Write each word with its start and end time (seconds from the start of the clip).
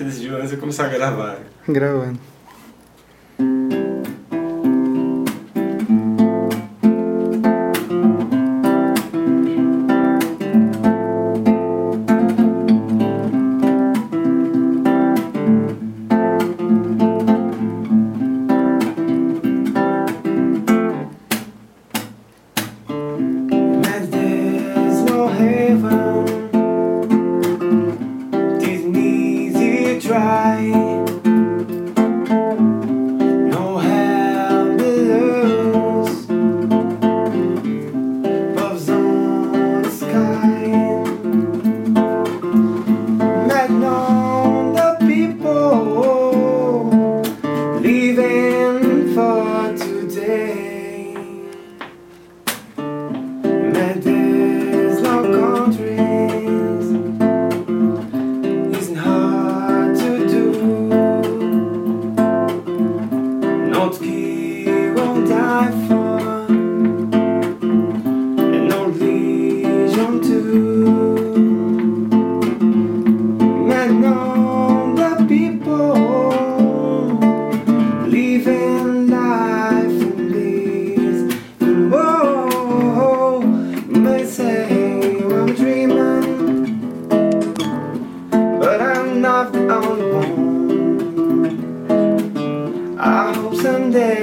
Você 0.00 0.04
decidiu 0.04 0.38
antes 0.38 0.48
de 0.48 0.56
começar 0.56 0.86
a 0.86 0.88
gravar. 0.88 1.40
Gravando. 1.68 2.18
Mas 23.84 24.08
there's 24.08 25.04
no 25.04 25.28
heaven. 25.28 25.99
Not 89.30 89.52
the 89.52 89.62
only 89.78 90.08
one. 90.12 90.38
I 92.98 93.32
hope 93.32 93.54
someday 93.54 94.18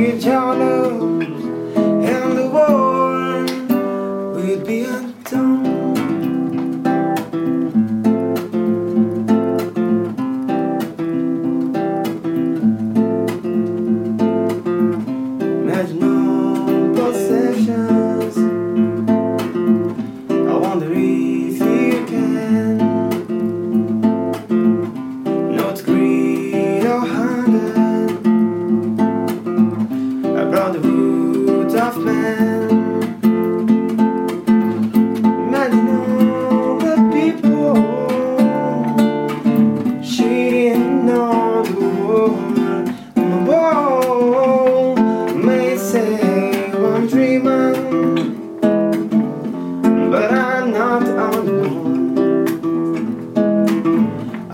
each 0.00 0.26
other 0.26 0.76
and 2.12 2.28
the 2.38 2.46
war 2.56 3.46
will 4.34 4.62
be 4.66 4.78
undone. 4.84 5.95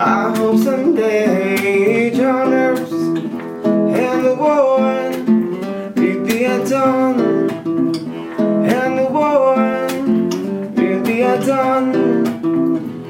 I 0.04 0.34
hope 0.36 0.58
someday 0.58 2.12
your 2.12 2.44
nerves 2.44 2.90
and 2.90 4.24
the 4.24 4.34
war 4.34 4.80
will 5.94 6.24
be 6.26 6.42
done, 6.68 7.20
and 8.66 8.98
the 8.98 9.06
war 9.08 9.54
will 10.74 11.02
be 11.04 11.20
done, 11.46 11.94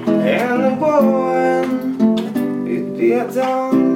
and 0.07 0.65
the 0.65 0.75
war 0.79 1.63
will 2.63 2.99
be 2.99 3.35
done. 3.35 3.92